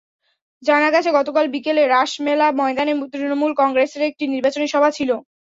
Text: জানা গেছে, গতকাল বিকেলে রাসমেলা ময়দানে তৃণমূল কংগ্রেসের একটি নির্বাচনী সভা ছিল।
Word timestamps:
জানা 0.63 0.87
গেছে, 0.93 1.09
গতকাল 1.17 1.45
বিকেলে 1.53 1.83
রাসমেলা 1.87 2.47
ময়দানে 2.59 2.93
তৃণমূল 3.13 3.51
কংগ্রেসের 3.61 4.01
একটি 4.09 4.23
নির্বাচনী 4.33 4.67
সভা 4.73 4.89
ছিল। 4.97 5.09